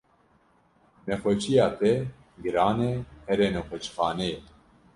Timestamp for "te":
1.79-1.91